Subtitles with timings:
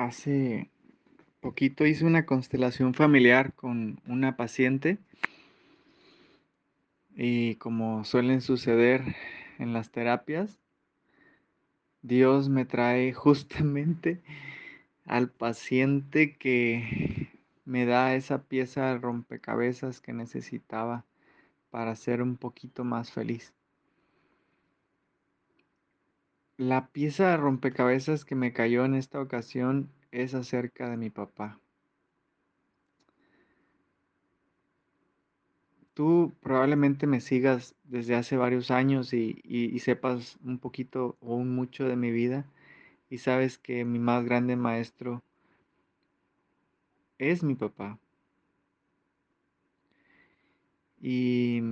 [0.00, 0.70] Hace
[1.42, 4.96] poquito hice una constelación familiar con una paciente
[7.14, 9.02] y como suelen suceder
[9.58, 10.58] en las terapias,
[12.00, 14.22] Dios me trae justamente
[15.04, 17.28] al paciente que
[17.66, 21.04] me da esa pieza de rompecabezas que necesitaba
[21.68, 23.52] para ser un poquito más feliz.
[26.60, 31.58] La pieza de rompecabezas que me cayó en esta ocasión es acerca de mi papá.
[35.94, 41.88] Tú probablemente me sigas desde hace varios años y, sepas un poquito o un mucho
[41.88, 42.44] de mi vida
[43.08, 45.22] y sabes que mi más grande maestro
[47.16, 47.98] es mi papá.
[51.00, 51.62] Y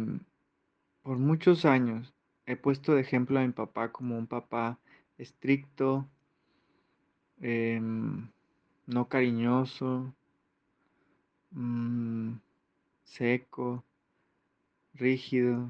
[1.02, 2.14] por muchos años
[2.48, 4.78] he puesto de ejemplo a mi papá como un papá
[5.18, 6.08] estricto,
[7.40, 8.28] em,
[8.86, 10.14] no cariñoso,
[11.50, 12.32] mm,
[13.04, 13.84] seco,
[14.94, 15.68] rígido,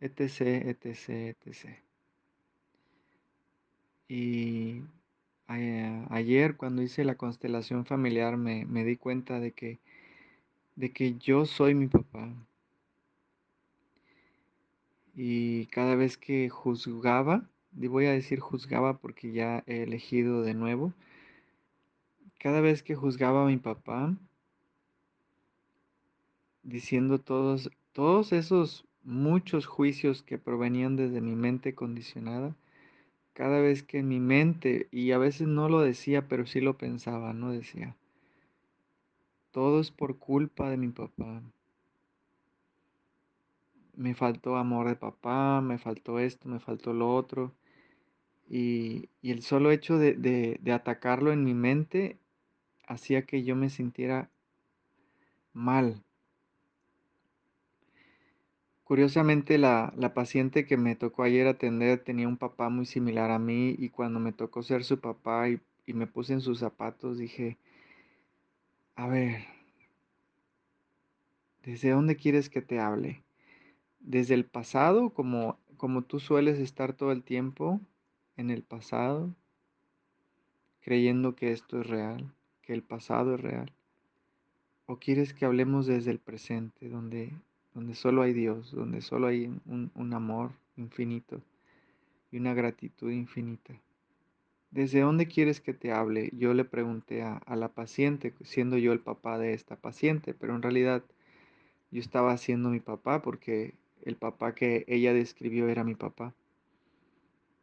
[0.00, 1.78] etc., etc., etc.
[4.08, 4.82] Y
[6.10, 9.78] ayer cuando hice la constelación familiar me, me di cuenta de que,
[10.76, 12.34] de que yo soy mi papá.
[15.14, 20.54] Y cada vez que juzgaba, y voy a decir juzgaba porque ya he elegido de
[20.54, 20.94] nuevo,
[22.38, 24.16] cada vez que juzgaba a mi papá,
[26.62, 32.56] diciendo todos, todos esos muchos juicios que provenían desde mi mente condicionada,
[33.34, 37.32] cada vez que mi mente, y a veces no lo decía, pero sí lo pensaba,
[37.32, 37.96] no decía,
[39.50, 41.42] todo es por culpa de mi papá
[43.94, 47.52] me faltó amor de papá, me faltó esto, me faltó lo otro.
[48.48, 52.18] Y, el solo hecho de, atacarlo en mi mente
[52.86, 54.30] hacía que yo me sintiera
[55.52, 56.02] mal.
[58.84, 63.74] Curiosamente, la, paciente que me tocó ayer atender tenía un papá muy similar a mí
[63.78, 67.58] y cuando me tocó ser su papá y, y me puse en sus zapatos, dije,
[68.96, 69.44] a ver,
[71.62, 73.22] ¿desde dónde quieres que te hable?
[74.02, 77.80] Desde el pasado, como, como tú sueles estar todo el tiempo
[78.36, 79.34] en el pasado,
[80.80, 82.32] creyendo que esto es real,
[82.62, 83.72] que el pasado es real?
[84.86, 87.32] ¿O quieres que hablemos desde el presente, donde,
[87.74, 91.40] donde solo hay Dios, donde solo hay un, amor infinito
[92.30, 93.74] y una gratitud infinita?
[94.70, 96.30] ¿Desde dónde quieres que te hable?
[96.32, 100.56] Yo le pregunté a, a la paciente, siendo yo el papá de esta paciente, pero
[100.56, 101.04] en realidad
[101.90, 106.34] yo estaba siendo mi papá porque el papá que ella describió era mi papá.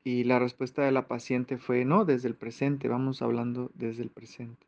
[0.04, 4.10] Y la respuesta de la paciente fue, no, desde el presente, vamos hablando desde el
[4.10, 4.66] presente.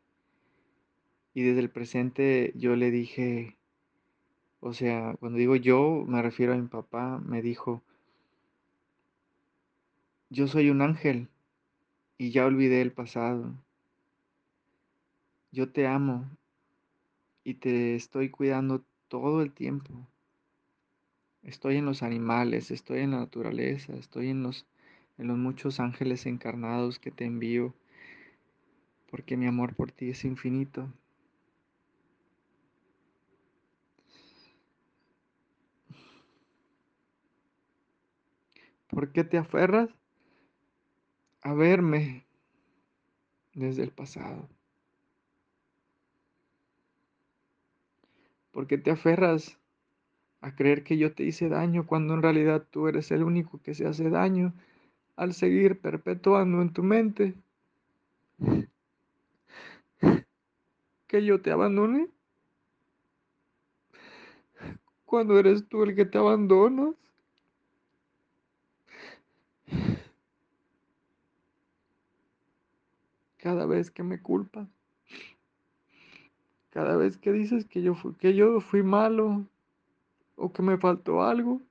[1.34, 3.56] Y desde el presente yo le dije,
[4.60, 7.82] o sea, cuando digo yo, me refiero a mi papá, me dijo,
[10.30, 11.28] yo soy un ángel
[12.18, 13.54] y ya olvidé el pasado.
[15.50, 16.30] Yo te amo
[17.44, 20.06] y te estoy cuidando todo el tiempo.
[21.42, 24.64] Estoy en los animales, estoy en la naturaleza, estoy en los,
[25.18, 27.74] en los muchos ángeles encarnados que te envío,
[29.10, 30.92] porque mi amor por ti es infinito.
[38.86, 39.90] ¿Por qué te aferras
[41.40, 42.24] a verme
[43.54, 44.48] desde el pasado?
[48.52, 49.58] ¿Por qué te aferras
[50.42, 53.74] a creer que yo te hice daño cuando en realidad tú eres el único que
[53.74, 54.52] se hace daño
[55.16, 57.34] al seguir perpetuando en tu mente
[61.06, 62.08] que yo te abandone
[65.04, 66.94] cuando eres tú el que te abandonas.
[73.36, 74.66] Cada vez que me culpas,
[76.70, 79.44] cada vez que dices que yo, fui, que yo fui malo,
[80.36, 81.62] o que me faltó algo.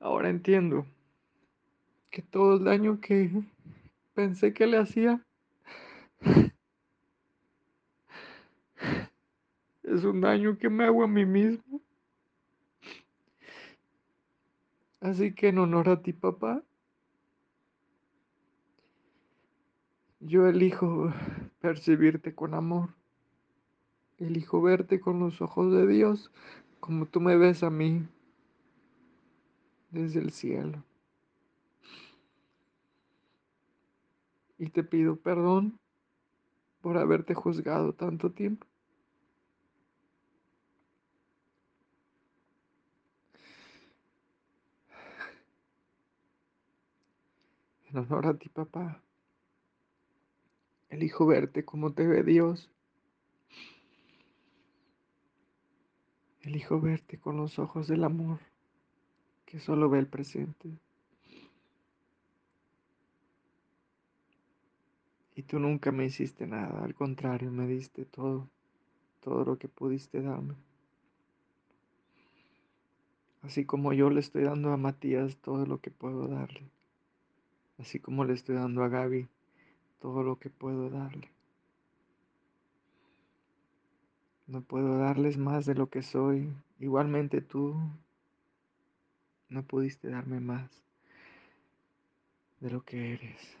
[0.00, 0.86] Ahora entiendo
[2.18, 3.30] que todo el daño que
[4.12, 5.24] pensé que le hacía
[9.84, 11.80] es un daño que me hago a mí mismo.
[14.98, 16.64] Así que en honor a ti, papá,
[20.18, 21.14] yo elijo
[21.60, 22.96] percibirte con amor.
[24.16, 26.32] Elijo verte con los ojos de Dios,
[26.80, 28.08] como tú me ves a mí
[29.92, 30.82] desde el cielo.
[34.58, 35.78] Y te pido perdón
[36.80, 38.66] por haberte juzgado tanto tiempo.
[47.90, 49.00] En honor a ti, papá,
[50.90, 52.70] elijo verte como te ve Dios.
[56.42, 58.40] Elijo verte con los ojos del amor
[59.46, 60.78] que solo ve el presente.
[65.48, 68.48] Tú nunca me hiciste nada, al contrario, me diste todo,
[69.20, 70.54] todo lo que pudiste darme.
[73.42, 76.68] Así como yo le estoy dando a Matías todo lo que puedo darle.
[77.78, 79.26] Así como le estoy dando a Gaby
[80.00, 81.30] todo lo que puedo darle.
[84.46, 86.52] No puedo darles más de lo que soy.
[86.78, 87.74] Igualmente tú
[89.48, 90.70] no pudiste darme más
[92.60, 93.58] de lo que eres.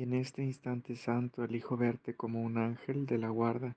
[0.00, 3.76] Y en este instante santo elijo verte como un ángel de la guarda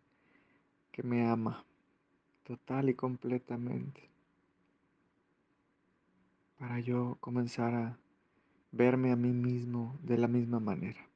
[0.93, 1.65] que me ama
[2.43, 4.09] total y completamente.
[6.57, 7.97] Para yo comenzar a
[8.71, 11.09] verme a mí mismo de la misma manera.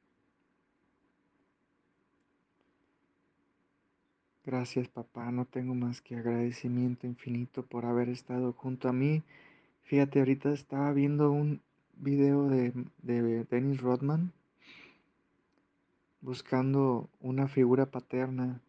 [4.44, 9.22] Gracias papá, no tengo más que agradecimiento infinito por haber estado junto a mí.
[9.84, 11.62] Fíjate, ahorita estaba viendo un
[11.96, 14.34] video de, de Dennis Rodman
[16.20, 18.60] buscando una figura paterna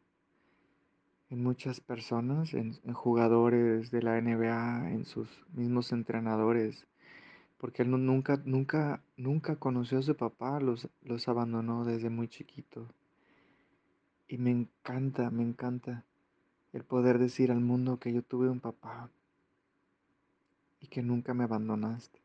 [1.29, 6.87] en muchas personas, en, jugadores de la NBA, en sus mismos entrenadores,
[7.57, 12.87] porque él nunca, nunca, nunca conoció a su papá, los, los abandonó desde muy chiquito.
[14.27, 16.05] Y me encanta, me encanta
[16.73, 19.09] el poder decir al mundo que yo tuve un papá
[20.79, 22.19] y que nunca me abandonaste.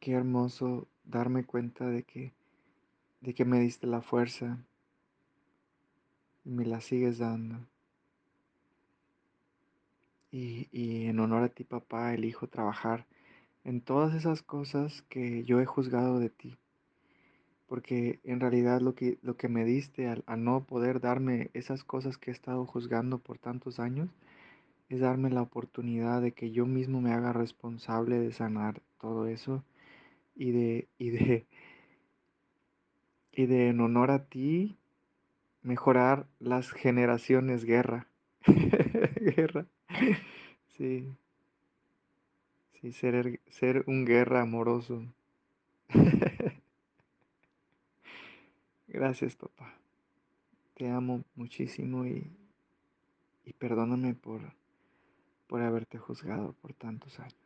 [0.00, 2.32] Qué hermoso darme cuenta de que,
[3.20, 4.58] de que me diste la fuerza
[6.44, 7.58] y me la sigues dando.
[10.30, 13.06] Y, y en honor a ti, papá, elijo trabajar
[13.64, 16.58] en todas esas cosas que yo he juzgado de ti
[17.72, 22.18] porque en realidad lo que, lo que me diste al, no poder darme esas cosas
[22.18, 24.10] que he estado juzgando por tantos años,
[24.90, 29.64] es darme la oportunidad de que yo mismo me haga responsable de sanar todo eso
[30.34, 31.46] y de, y de,
[33.32, 34.76] y de en honor a ti,
[35.62, 38.08] mejorar las generaciones guerra.
[39.36, 39.66] guerra.
[40.76, 41.08] Sí.
[42.80, 45.04] Sí, ser, ser un guerra amoroso.
[48.88, 49.74] Gracias, papá.
[50.74, 52.30] Te amo muchísimo y,
[53.44, 54.40] y perdóname por,
[55.46, 57.41] por haberte juzgado por tantos años.